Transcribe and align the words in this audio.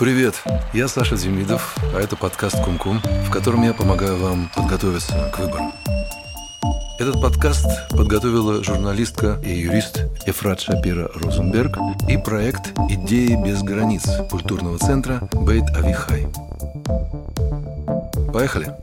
Привет, 0.00 0.42
я 0.72 0.88
Саша 0.88 1.14
Демидов, 1.14 1.76
а 1.94 2.00
это 2.00 2.16
подкаст 2.16 2.56
«Кум-Кум», 2.64 3.02
в 3.26 3.30
котором 3.30 3.62
я 3.64 3.74
помогаю 3.74 4.16
вам 4.16 4.50
подготовиться 4.56 5.30
к 5.30 5.38
выборам. 5.38 5.74
Этот 6.98 7.20
подкаст 7.20 7.66
подготовила 7.90 8.64
журналистка 8.64 9.38
и 9.44 9.50
юрист 9.50 10.06
Ефрат 10.26 10.58
Шапира 10.58 11.10
Розенберг 11.16 11.76
и 12.08 12.16
проект 12.16 12.72
«Идеи 12.88 13.36
без 13.44 13.62
границ» 13.62 14.08
культурного 14.30 14.78
центра 14.78 15.28
Бейт 15.34 15.68
Авихай. 15.76 16.28
Поехали! 18.32 18.74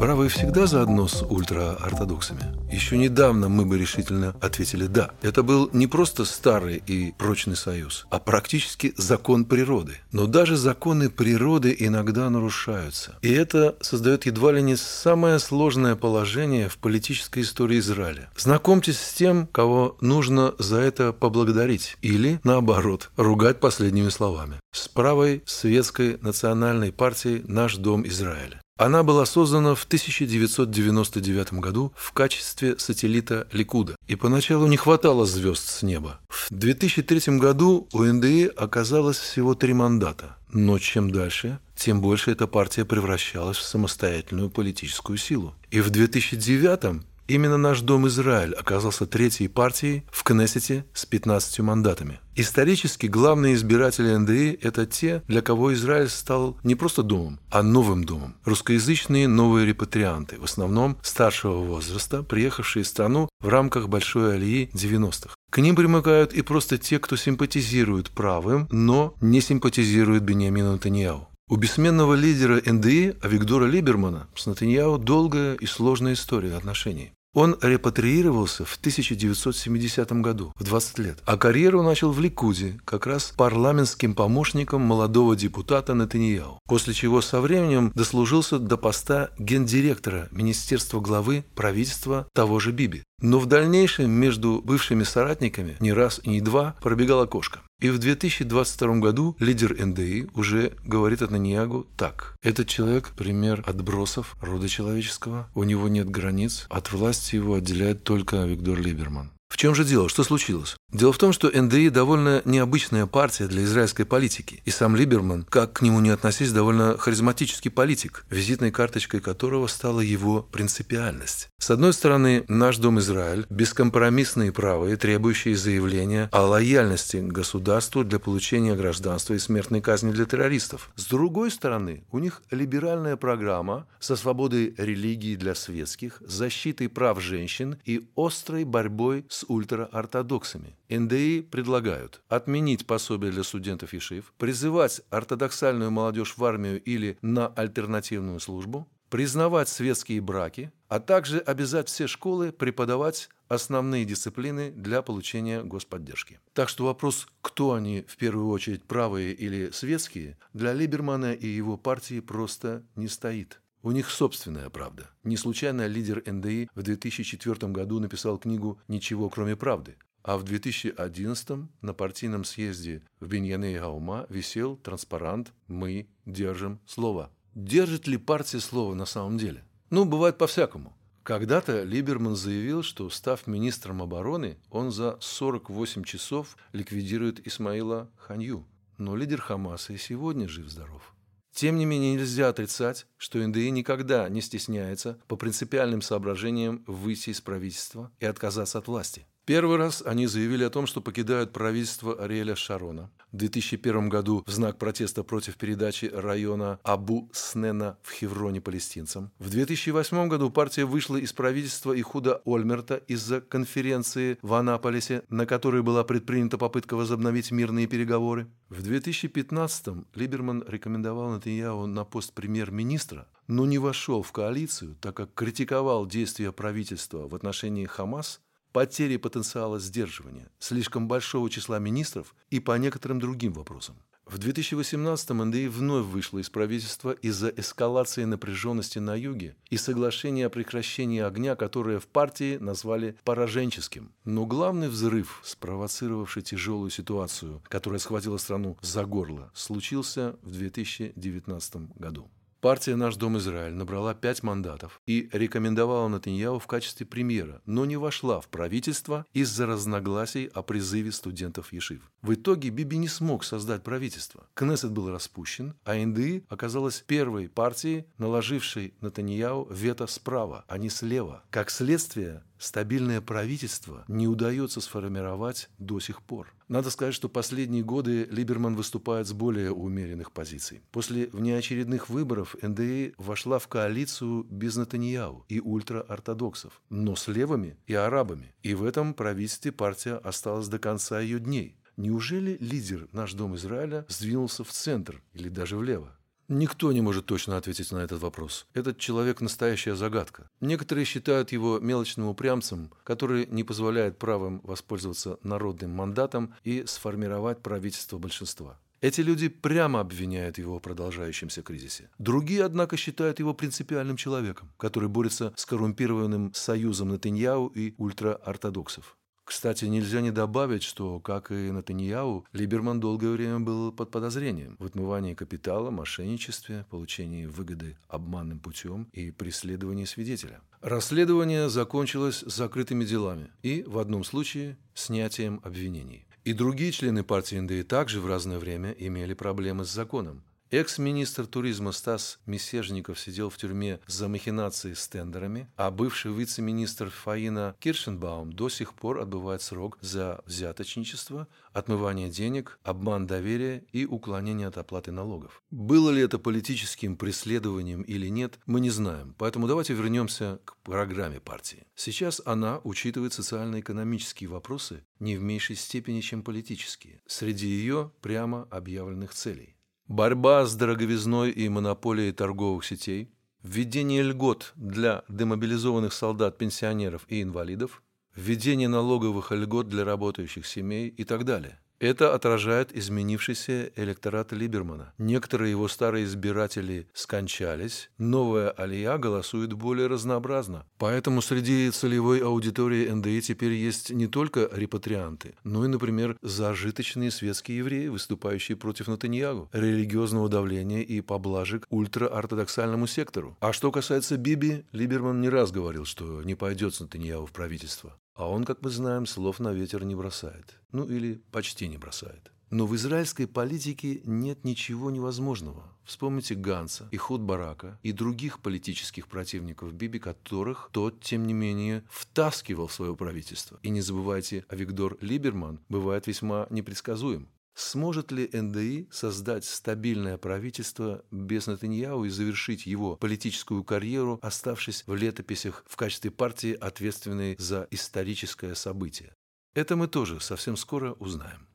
Правые 0.00 0.30
всегда 0.30 0.66
заодно 0.66 1.08
с 1.08 1.22
ультраортодоксами? 1.22 2.40
Еще 2.72 2.96
недавно 2.96 3.50
мы 3.50 3.66
бы 3.66 3.76
решительно 3.76 4.34
ответили 4.40 4.86
«да». 4.86 5.10
Это 5.20 5.42
был 5.42 5.68
не 5.74 5.86
просто 5.86 6.24
старый 6.24 6.82
и 6.86 7.12
прочный 7.18 7.54
союз, 7.54 8.06
а 8.10 8.18
практически 8.18 8.94
закон 8.96 9.44
природы. 9.44 9.98
Но 10.10 10.26
даже 10.26 10.56
законы 10.56 11.10
природы 11.10 11.76
иногда 11.78 12.30
нарушаются. 12.30 13.18
И 13.20 13.30
это 13.30 13.76
создает 13.82 14.24
едва 14.24 14.52
ли 14.52 14.62
не 14.62 14.76
самое 14.76 15.38
сложное 15.38 15.96
положение 15.96 16.70
в 16.70 16.78
политической 16.78 17.42
истории 17.42 17.78
Израиля. 17.80 18.30
Знакомьтесь 18.38 18.98
с 18.98 19.12
тем, 19.12 19.48
кого 19.48 19.98
нужно 20.00 20.54
за 20.58 20.78
это 20.78 21.12
поблагодарить. 21.12 21.98
Или, 22.00 22.40
наоборот, 22.42 23.10
ругать 23.18 23.60
последними 23.60 24.08
словами. 24.08 24.54
С 24.72 24.88
правой 24.88 25.42
светской 25.44 26.16
национальной 26.22 26.90
партией 26.90 27.44
«Наш 27.46 27.76
дом 27.76 28.06
Израиля». 28.06 28.62
Она 28.80 29.02
была 29.02 29.26
создана 29.26 29.74
в 29.74 29.84
1999 29.84 31.52
году 31.52 31.92
в 31.94 32.12
качестве 32.12 32.78
сателлита 32.78 33.46
Ликуда, 33.52 33.94
и 34.08 34.16
поначалу 34.16 34.66
не 34.66 34.78
хватало 34.78 35.26
звезд 35.26 35.68
с 35.68 35.82
неба. 35.82 36.18
В 36.30 36.46
2003 36.48 37.36
году 37.36 37.88
у 37.92 38.02
НДИ 38.02 38.50
оказалось 38.56 39.18
всего 39.18 39.54
три 39.54 39.74
мандата, 39.74 40.38
но 40.50 40.78
чем 40.78 41.10
дальше, 41.10 41.58
тем 41.76 42.00
больше 42.00 42.30
эта 42.30 42.46
партия 42.46 42.86
превращалась 42.86 43.58
в 43.58 43.64
самостоятельную 43.64 44.48
политическую 44.48 45.18
силу. 45.18 45.54
И 45.70 45.82
в 45.82 45.90
2009 45.90 47.02
Именно 47.30 47.58
наш 47.58 47.82
Дом 47.82 48.08
Израиль 48.08 48.54
оказался 48.54 49.06
третьей 49.06 49.46
партией 49.46 50.02
в 50.10 50.24
Кнессете 50.24 50.84
с 50.92 51.06
15 51.06 51.60
мандатами. 51.60 52.18
Исторически 52.34 53.06
главные 53.06 53.54
избиратели 53.54 54.16
НДИ– 54.16 54.58
это 54.62 54.84
те, 54.84 55.22
для 55.28 55.40
кого 55.40 55.72
Израиль 55.74 56.08
стал 56.08 56.58
не 56.64 56.74
просто 56.74 57.04
домом, 57.04 57.38
а 57.48 57.62
новым 57.62 58.02
домом. 58.02 58.34
Русскоязычные 58.44 59.28
новые 59.28 59.64
репатрианты, 59.64 60.40
в 60.40 60.44
основном 60.44 60.98
старшего 61.04 61.58
возраста, 61.58 62.24
приехавшие 62.24 62.82
в 62.82 62.88
страну 62.88 63.28
в 63.40 63.46
рамках 63.46 63.88
Большой 63.88 64.34
Алии 64.34 64.68
90-х. 64.74 65.36
К 65.52 65.58
ним 65.58 65.76
примыкают 65.76 66.32
и 66.32 66.42
просто 66.42 66.78
те, 66.78 66.98
кто 66.98 67.14
симпатизирует 67.14 68.10
правым, 68.10 68.66
но 68.72 69.14
не 69.20 69.40
симпатизирует 69.40 70.24
Бениамину 70.24 70.80
Таньяу. 70.80 71.28
У 71.48 71.54
бессменного 71.54 72.14
лидера 72.14 72.60
НДИ 72.64 73.16
Авигдора 73.22 73.66
Либермана 73.66 74.26
с 74.34 74.46
Натаньяу 74.46 74.98
долгая 74.98 75.54
и 75.54 75.66
сложная 75.66 76.14
история 76.14 76.56
отношений. 76.56 77.12
Он 77.32 77.56
репатриировался 77.62 78.64
в 78.64 78.76
1970 78.76 80.12
году, 80.14 80.52
в 80.56 80.64
20 80.64 80.98
лет, 80.98 81.18
а 81.26 81.36
карьеру 81.36 81.82
начал 81.82 82.10
в 82.10 82.20
Ликуде, 82.20 82.80
как 82.84 83.06
раз 83.06 83.32
парламентским 83.36 84.14
помощником 84.14 84.82
молодого 84.82 85.36
депутата 85.36 85.94
Натаньяу, 85.94 86.58
после 86.66 86.92
чего 86.92 87.20
со 87.20 87.40
временем 87.40 87.92
дослужился 87.94 88.58
до 88.58 88.76
поста 88.76 89.30
гендиректора 89.38 90.28
Министерства 90.32 91.00
главы 91.00 91.44
правительства 91.54 92.28
того 92.34 92.58
же 92.58 92.72
Биби. 92.72 93.04
Но 93.20 93.38
в 93.38 93.46
дальнейшем 93.46 94.10
между 94.10 94.62
бывшими 94.64 95.02
соратниками 95.02 95.76
не 95.80 95.92
раз 95.92 96.20
и 96.22 96.30
не 96.30 96.40
два 96.40 96.74
пробегала 96.80 97.26
кошка. 97.26 97.60
И 97.80 97.88
в 97.88 97.98
2022 97.98 98.96
году 98.96 99.36
лидер 99.38 99.74
НДИ 99.74 100.28
уже 100.34 100.72
говорит 100.84 101.22
от 101.22 101.30
Наньягу 101.30 101.86
так. 101.96 102.36
Этот 102.42 102.68
человек– 102.68 103.10
пример 103.16 103.62
отбросов 103.66 104.36
рода 104.40 104.68
человеческого. 104.68 105.48
У 105.54 105.64
него 105.64 105.88
нет 105.88 106.10
границ. 106.10 106.66
От 106.68 106.92
власти 106.92 107.36
его 107.36 107.54
отделяет 107.54 108.04
только 108.04 108.44
Виктор 108.44 108.78
Либерман. 108.78 109.32
В 109.50 109.56
чем 109.56 109.74
же 109.74 109.84
дело? 109.84 110.08
Что 110.08 110.22
случилось? 110.22 110.76
Дело 110.92 111.12
в 111.12 111.18
том, 111.18 111.32
что 111.32 111.48
НДИ 111.48 111.90
довольно 111.90 112.40
необычная 112.44 113.06
партия 113.06 113.46
для 113.46 113.64
израильской 113.64 114.04
политики. 114.04 114.62
И 114.64 114.70
сам 114.70 114.96
Либерман, 114.96 115.44
как 115.44 115.74
к 115.74 115.82
нему 115.82 116.00
не 116.00 116.10
относись, 116.10 116.52
довольно 116.52 116.96
харизматический 116.96 117.70
политик, 117.70 118.24
визитной 118.30 118.70
карточкой 118.70 119.20
которого 119.20 119.66
стала 119.66 120.00
его 120.00 120.42
принципиальность. 120.42 121.48
С 121.58 121.70
одной 121.70 121.92
стороны, 121.92 122.44
наш 122.48 122.78
Дом 122.78 123.00
Израиль– 123.00 123.44
бескомпромиссные 123.50 124.52
правые, 124.52 124.96
требующие 124.96 125.56
заявления 125.56 126.28
о 126.32 126.42
лояльности 126.42 127.18
государству 127.18 128.02
для 128.02 128.18
получения 128.18 128.74
гражданства 128.74 129.34
и 129.34 129.38
смертной 129.38 129.80
казни 129.80 130.12
для 130.12 130.24
террористов. 130.24 130.90
С 130.96 131.06
другой 131.06 131.50
стороны, 131.50 132.04
у 132.12 132.18
них 132.18 132.42
либеральная 132.50 133.16
программа 133.16 133.86
со 133.98 134.16
свободой 134.16 134.74
религии 134.78 135.36
для 135.36 135.54
светских, 135.54 136.22
защитой 136.24 136.88
прав 136.88 137.20
женщин 137.20 137.78
и 137.84 138.08
острой 138.16 138.64
борьбой 138.64 139.26
с 139.28 139.39
ультраортодоксами. 139.48 140.76
НДИ 140.88 141.42
предлагают 141.42 142.22
отменить 142.28 142.86
пособие 142.86 143.32
для 143.32 143.42
студентов 143.42 143.92
ЕШИВ, 143.92 144.32
призывать 144.38 145.02
ортодоксальную 145.10 145.90
молодежь 145.90 146.36
в 146.36 146.44
армию 146.44 146.82
или 146.82 147.18
на 147.22 147.48
альтернативную 147.48 148.40
службу, 148.40 148.88
признавать 149.10 149.68
светские 149.68 150.20
браки, 150.20 150.72
а 150.88 151.00
также 151.00 151.38
обязать 151.38 151.88
все 151.88 152.06
школы 152.06 152.52
преподавать 152.52 153.28
основные 153.48 154.04
дисциплины 154.04 154.70
для 154.70 155.02
получения 155.02 155.62
господдержки. 155.62 156.40
Так 156.54 156.68
что 156.68 156.84
вопрос, 156.84 157.26
кто 157.42 157.74
они 157.74 158.04
в 158.06 158.16
первую 158.16 158.48
очередь, 158.48 158.84
правые 158.84 159.34
или 159.34 159.70
светские, 159.72 160.38
для 160.52 160.72
Либермана 160.72 161.32
и 161.32 161.48
его 161.48 161.76
партии 161.76 162.20
просто 162.20 162.84
не 162.94 163.08
стоит. 163.08 163.60
У 163.82 163.92
них 163.92 164.10
собственная 164.10 164.68
правда. 164.68 165.08
Не 165.24 165.38
случайно 165.38 165.86
лидер 165.86 166.22
НДИ 166.26 166.68
в 166.74 166.82
2004 166.82 167.72
году 167.72 167.98
написал 167.98 168.36
книгу 168.36 168.78
«Ничего, 168.88 169.30
кроме 169.30 169.56
правды», 169.56 169.96
а 170.22 170.36
в 170.36 170.42
2011 170.42 171.68
на 171.80 171.94
партийном 171.94 172.44
съезде 172.44 173.02
в 173.20 173.28
Беньяне 173.28 173.74
и 173.74 173.78
Гаума 173.78 174.26
висел 174.28 174.76
транспарант 174.76 175.52
«Мы 175.66 176.08
держим 176.26 176.78
слово». 176.86 177.30
Держит 177.54 178.06
ли 178.06 178.18
партия 178.18 178.60
слово 178.60 178.94
на 178.94 179.06
самом 179.06 179.38
деле? 179.38 179.64
Ну, 179.88 180.04
бывает 180.04 180.36
по-всякому. 180.36 180.94
Когда-то 181.22 181.82
Либерман 181.82 182.36
заявил, 182.36 182.82
что, 182.82 183.08
став 183.10 183.46
министром 183.46 184.02
обороны, 184.02 184.58
он 184.70 184.90
за 184.90 185.16
48 185.20 186.04
часов 186.04 186.56
ликвидирует 186.72 187.46
Исмаила 187.46 188.10
Ханью. 188.16 188.66
Но 188.98 189.16
лидер 189.16 189.40
Хамаса 189.40 189.94
и 189.94 189.96
сегодня 189.96 190.48
жив-здоров. 190.48 191.14
Тем 191.52 191.76
не 191.78 191.84
менее, 191.84 192.14
нельзя 192.14 192.48
отрицать, 192.48 193.06
что 193.16 193.38
НДИ 193.38 193.70
никогда 193.70 194.28
не 194.28 194.40
стесняется 194.40 195.20
по 195.26 195.36
принципиальным 195.36 196.00
соображениям 196.00 196.84
выйти 196.86 197.30
из 197.30 197.40
правительства 197.40 198.12
и 198.18 198.26
отказаться 198.26 198.78
от 198.78 198.86
власти. 198.86 199.26
Первый 199.46 199.78
раз 199.78 200.02
они 200.06 200.26
заявили 200.26 200.64
о 200.64 200.70
том, 200.70 200.86
что 200.86 201.00
покидают 201.00 201.52
правительство 201.52 202.14
Ариэля 202.22 202.54
Шарона. 202.54 203.10
В 203.32 203.36
2001 203.36 204.08
году 204.08 204.44
в 204.46 204.50
знак 204.50 204.78
протеста 204.78 205.22
против 205.22 205.56
передачи 205.56 206.06
района 206.12 206.78
Абу-Снена 206.82 207.96
в 208.02 208.12
Хевроне 208.12 208.60
палестинцам. 208.60 209.30
В 209.38 209.50
2008 209.50 210.28
году 210.28 210.50
партия 210.50 210.84
вышла 210.84 211.16
из 211.16 211.32
правительства 211.32 211.98
Ихуда 211.98 212.42
Ольмерта 212.44 212.96
из-за 213.06 213.40
конференции 213.40 214.38
в 214.42 214.52
Анаполисе, 214.54 215.22
на 215.28 215.46
которой 215.46 215.82
была 215.82 216.02
предпринята 216.04 216.58
попытка 216.58 216.94
возобновить 216.94 217.50
мирные 217.50 217.86
переговоры. 217.86 218.48
В 218.68 218.82
2015 218.82 220.06
Либерман 220.14 220.64
рекомендовал 220.66 221.30
Натаньяу 221.30 221.86
на 221.86 222.04
пост 222.04 222.32
премьер-министра, 222.34 223.28
но 223.46 223.64
не 223.64 223.78
вошел 223.78 224.22
в 224.22 224.32
коалицию, 224.32 224.96
так 225.00 225.16
как 225.16 225.34
критиковал 225.34 226.06
действия 226.06 226.52
правительства 226.52 227.28
в 227.28 227.34
отношении 227.34 227.86
Хамас 227.86 228.40
потери 228.72 229.16
потенциала 229.16 229.78
сдерживания, 229.78 230.50
слишком 230.58 231.08
большого 231.08 231.50
числа 231.50 231.78
министров 231.78 232.34
и 232.50 232.60
по 232.60 232.76
некоторым 232.78 233.20
другим 233.20 233.52
вопросам. 233.52 233.96
В 234.30 234.38
2018-м 234.38 235.48
НДИ 235.48 235.66
вновь 235.66 236.06
вышла 236.06 236.38
из 236.38 236.48
правительства 236.50 237.10
из-за 237.10 237.48
эскалации 237.48 238.22
напряженности 238.22 239.00
на 239.00 239.16
юге 239.16 239.56
и 239.70 239.76
соглашения 239.76 240.46
о 240.46 240.50
прекращении 240.50 241.20
огня, 241.20 241.56
которое 241.56 241.98
в 241.98 242.06
партии 242.06 242.56
назвали 242.58 243.16
пораженческим. 243.24 244.12
Но 244.24 244.46
главный 244.46 244.88
взрыв, 244.88 245.40
спровоцировавший 245.42 246.42
тяжелую 246.42 246.90
ситуацию, 246.90 247.60
которая 247.66 247.98
схватила 247.98 248.36
страну 248.36 248.78
за 248.82 249.04
горло, 249.04 249.50
случился 249.52 250.36
в 250.42 250.52
2019 250.52 251.98
году. 251.98 252.30
Партия 252.60 252.94
«Наш 252.94 253.16
Дом 253.16 253.38
Израиль» 253.38 253.72
набрала 253.72 254.12
пять 254.12 254.42
мандатов 254.42 255.00
и 255.06 255.30
рекомендовала 255.32 256.08
Натаньяу 256.08 256.58
в 256.58 256.66
качестве 256.66 257.06
премьера, 257.06 257.62
но 257.64 257.86
не 257.86 257.96
вошла 257.96 258.38
в 258.42 258.48
правительство 258.48 259.24
из-за 259.32 259.64
разногласий 259.64 260.50
о 260.52 260.60
призыве 260.60 261.10
студентов 261.10 261.72
Ешив. 261.72 262.02
В 262.22 262.34
итоге 262.34 262.68
Биби 262.68 262.98
не 262.98 263.08
смог 263.08 263.44
создать 263.44 263.82
правительство. 263.82 264.46
Кнессет 264.52 264.92
был 264.92 265.10
распущен, 265.10 265.74
а 265.84 265.94
НДИ 265.94 266.44
оказалась 266.48 267.02
первой 267.06 267.48
партией, 267.48 268.04
наложившей 268.18 268.92
Натаньяу 269.00 269.66
вето 269.70 270.06
справа, 270.06 270.64
а 270.68 270.76
не 270.76 270.90
слева. 270.90 271.42
Как 271.48 271.70
следствие, 271.70 272.44
стабильное 272.58 273.22
правительство 273.22 274.04
не 274.06 274.28
удается 274.28 274.82
сформировать 274.82 275.70
до 275.78 275.98
сих 275.98 276.22
пор. 276.22 276.52
Надо 276.68 276.90
сказать, 276.90 277.14
что 277.14 277.28
последние 277.28 277.82
годы 277.82 278.28
Либерман 278.30 278.76
выступает 278.76 279.26
с 279.26 279.32
более 279.32 279.72
умеренных 279.72 280.30
позиций. 280.30 280.82
После 280.92 281.26
внеочередных 281.28 282.08
выборов 282.10 282.54
НДИ 282.62 283.14
вошла 283.16 283.58
в 283.58 283.66
коалицию 283.66 284.44
без 284.44 284.76
Натаньяу 284.76 285.46
и 285.48 285.58
ультраортодоксов, 285.58 286.80
но 286.90 287.16
с 287.16 287.26
левыми 287.28 287.76
и 287.86 287.94
арабами. 287.94 288.54
И 288.62 288.74
в 288.74 288.84
этом 288.84 289.14
правительстве 289.14 289.72
партия 289.72 290.16
осталась 290.16 290.68
до 290.68 290.78
конца 290.78 291.18
ее 291.18 291.40
дней. 291.40 291.76
Неужели 292.00 292.56
лидер 292.60 293.08
«Наш 293.12 293.34
дом 293.34 293.56
Израиля» 293.56 294.06
сдвинулся 294.08 294.64
в 294.64 294.70
центр 294.70 295.22
или 295.34 295.50
даже 295.50 295.76
влево? 295.76 296.16
Никто 296.48 296.90
не 296.92 297.02
может 297.02 297.26
точно 297.26 297.58
ответить 297.58 297.92
на 297.92 297.98
этот 297.98 298.22
вопрос. 298.22 298.66
Этот 298.72 298.96
человек– 298.96 299.40
настоящая 299.42 299.94
загадка. 299.94 300.48
Некоторые 300.62 301.04
считают 301.04 301.52
его 301.52 301.78
мелочным 301.78 302.28
упрямцем, 302.28 302.90
который 303.04 303.46
не 303.50 303.64
позволяет 303.64 304.18
правым 304.18 304.62
воспользоваться 304.64 305.38
народным 305.42 305.90
мандатом 305.90 306.54
и 306.64 306.84
сформировать 306.86 307.62
правительство 307.62 308.16
большинства. 308.16 308.80
Эти 309.02 309.20
люди 309.20 309.48
прямо 309.48 310.00
обвиняют 310.00 310.56
его 310.56 310.78
в 310.78 310.82
продолжающемся 310.82 311.60
кризисе. 311.60 312.08
Другие, 312.18 312.64
однако, 312.64 312.96
считают 312.96 313.40
его 313.40 313.52
принципиальным 313.52 314.16
человеком, 314.16 314.72
который 314.78 315.10
борется 315.10 315.52
с 315.54 315.66
коррумпированным 315.66 316.54
союзом 316.54 317.10
Натаньяу 317.10 317.66
и 317.66 317.94
ультраортодоксов. 317.98 319.18
Кстати, 319.50 319.86
нельзя 319.86 320.20
не 320.20 320.30
добавить, 320.30 320.84
что, 320.84 321.18
как 321.18 321.50
и 321.50 321.72
Натаньяу, 321.72 322.46
Либерман 322.52 323.00
долгое 323.00 323.32
время 323.32 323.58
был 323.58 323.90
под 323.90 324.12
подозрением 324.12 324.76
в 324.78 324.86
отмывании 324.86 325.34
капитала, 325.34 325.90
мошенничестве, 325.90 326.86
получении 326.88 327.46
выгоды 327.46 327.98
обманным 328.06 328.60
путем 328.60 329.08
и 329.12 329.32
преследовании 329.32 330.04
свидетеля. 330.04 330.60
Расследование 330.82 331.68
закончилось 331.68 332.44
закрытыми 332.46 333.04
делами 333.04 333.50
и, 333.64 333.82
в 333.88 333.98
одном 333.98 334.22
случае, 334.22 334.78
снятием 334.94 335.60
обвинений. 335.64 336.28
И 336.44 336.52
другие 336.52 336.92
члены 336.92 337.24
партии 337.24 337.56
НДИ 337.56 337.82
также 337.82 338.20
в 338.20 338.28
разное 338.28 338.60
время 338.60 338.92
имели 338.92 339.34
проблемы 339.34 339.84
с 339.84 339.92
законом. 339.92 340.44
Экс-министр 340.72 341.48
туризма 341.48 341.90
Стас 341.90 342.38
Месежников 342.46 343.18
сидел 343.18 343.50
в 343.50 343.56
тюрьме 343.56 343.98
за 344.06 344.28
махинации 344.28 344.92
с 344.92 345.08
тендерами, 345.08 345.68
а 345.74 345.90
бывший 345.90 346.32
вице-министр 346.32 347.10
Фаина 347.10 347.74
Киршенбаум 347.80 348.52
до 348.52 348.68
сих 348.68 348.94
пор 348.94 349.18
отбывает 349.18 349.62
срок 349.62 349.98
за 350.00 350.40
взяточничество, 350.46 351.48
отмывание 351.72 352.30
денег, 352.30 352.78
обман 352.84 353.26
доверия 353.26 353.82
и 353.90 354.06
уклонение 354.06 354.68
от 354.68 354.78
оплаты 354.78 355.10
налогов. 355.10 355.60
Было 355.72 356.10
ли 356.10 356.22
это 356.22 356.38
политическим 356.38 357.16
преследованием 357.16 358.02
или 358.02 358.28
нет, 358.28 358.60
мы 358.66 358.78
не 358.78 358.90
знаем, 358.90 359.34
поэтому 359.38 359.66
давайте 359.66 359.94
вернемся 359.94 360.60
к 360.64 360.76
программе 360.84 361.40
партии. 361.40 361.84
Сейчас 361.96 362.40
она 362.44 362.80
учитывает 362.84 363.32
социально-экономические 363.32 364.48
вопросы 364.48 365.04
не 365.18 365.36
в 365.36 365.42
меньшей 365.42 365.74
степени, 365.74 366.20
чем 366.20 366.44
политические, 366.44 367.22
среди 367.26 367.66
ее 367.66 368.12
прямо 368.20 368.68
объявленных 368.70 369.34
целей. 369.34 369.74
Борьба 370.10 370.66
с 370.66 370.74
дороговизной 370.74 371.52
и 371.52 371.68
монополией 371.68 372.32
торговых 372.32 372.84
сетей, 372.84 373.30
введение 373.62 374.24
льгот 374.24 374.72
для 374.74 375.22
демобилизованных 375.28 376.12
солдат, 376.12 376.58
пенсионеров 376.58 377.22
и 377.28 377.40
инвалидов, 377.40 378.02
введение 378.34 378.88
налоговых 378.88 379.52
льгот 379.52 379.88
для 379.88 380.04
работающих 380.04 380.66
семей 380.66 381.06
и 381.10 381.22
так 381.22 381.44
далее– 381.44 381.78
это 382.00 382.34
отражает 382.34 382.96
изменившийся 382.96 383.92
электорат 383.94 384.52
Либермана. 384.52 385.12
Некоторые 385.18 385.70
его 385.70 385.86
старые 385.86 386.24
избиратели 386.24 387.06
скончались, 387.12 388.10
новая 388.18 388.70
алия 388.70 389.18
голосует 389.18 389.74
более 389.74 390.06
разнообразно. 390.06 390.86
Поэтому 390.98 391.42
среди 391.42 391.90
целевой 391.90 392.40
аудитории 392.40 393.08
НДИ 393.08 393.42
теперь 393.42 393.72
есть 393.72 394.10
не 394.10 394.26
только 394.26 394.68
репатрианты, 394.72 395.54
но 395.62 395.84
и, 395.84 395.88
например, 395.88 396.36
зажиточные 396.42 397.30
светские 397.30 397.78
евреи, 397.78 398.08
выступающие 398.08 398.76
против 398.76 399.08
Натаньягу, 399.08 399.68
религиозного 399.72 400.48
давления 400.48 401.02
и 401.02 401.20
поблажек 401.20 401.86
ультраортодоксальному 401.90 403.06
сектору. 403.06 403.56
А 403.60 403.72
что 403.74 403.92
касается 403.92 404.38
Биби, 404.38 404.84
Либерман 404.92 405.40
не 405.40 405.50
раз 405.50 405.70
говорил, 405.70 406.06
что 406.06 406.42
не 406.42 406.54
пойдет 406.54 406.94
с 406.94 407.00
Натаньягу 407.00 407.44
в 407.44 407.52
правительство. 407.52 408.16
А 408.40 408.48
он, 408.48 408.64
как 408.64 408.80
мы 408.80 408.88
знаем, 408.88 409.26
слов 409.26 409.60
на 409.60 409.70
ветер 409.70 410.02
не 410.02 410.14
бросает. 410.14 410.80
Ну 410.92 411.04
или 411.04 411.42
почти 411.52 411.88
не 411.88 411.98
бросает. 411.98 412.50
Но 412.70 412.86
в 412.86 412.96
израильской 412.96 413.46
политике 413.46 414.22
нет 414.24 414.64
ничего 414.64 415.10
невозможного. 415.10 415.82
Вспомните 416.04 416.54
Ганса 416.54 417.06
и 417.10 417.18
Худ 417.18 417.42
Барака 417.42 417.98
и 418.02 418.12
других 418.12 418.60
политических 418.60 419.28
противников 419.28 419.92
Биби, 419.92 420.18
которых 420.18 420.88
тот, 420.90 421.20
тем 421.20 421.46
не 421.46 421.52
менее, 421.52 422.02
втаскивал 422.08 422.86
в 422.86 422.94
свое 422.94 423.14
правительство. 423.14 423.78
И 423.82 423.90
не 423.90 424.00
забывайте, 424.00 424.64
Авигдор 424.70 425.18
Либерман 425.20 425.78
бывает 425.90 426.26
весьма 426.26 426.66
непредсказуем. 426.70 427.46
Сможет 427.74 428.32
ли 428.32 428.48
НДИ 428.52 429.08
создать 429.10 429.64
стабильное 429.64 430.36
правительство 430.36 431.24
без 431.30 431.66
Натаньяу 431.66 432.24
и 432.24 432.28
завершить 432.28 432.86
его 432.86 433.16
политическую 433.16 433.84
карьеру, 433.84 434.38
оставшись 434.42 435.04
в 435.06 435.14
летописях 435.14 435.84
в 435.86 435.96
качестве 435.96 436.30
партии, 436.30 436.72
ответственной 436.72 437.56
за 437.58 437.86
историческое 437.90 438.74
событие? 438.74 439.34
Это 439.74 439.96
мы 439.96 440.08
тоже 440.08 440.40
совсем 440.40 440.76
скоро 440.76 441.12
узнаем. 441.12 441.66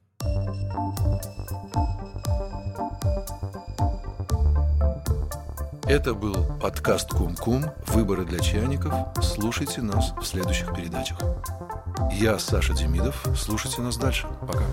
Это 5.88 6.16
был 6.16 6.60
подкаст 6.60 7.12
Кум-Кум 7.12 7.66
«Выборы 7.88 8.26
для 8.26 8.40
чайников». 8.40 8.94
Слушайте 9.22 9.82
нас 9.84 10.14
в 10.20 10.24
следующих 10.24 10.76
передачах. 10.76 11.20
Я 12.12 12.40
Саша 12.40 12.74
Демидов. 12.74 13.24
Слушайте 13.38 13.82
нас 13.82 13.96
дальше. 13.98 14.28
Пока. 14.42 14.66